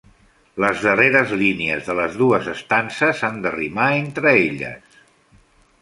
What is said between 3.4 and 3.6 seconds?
de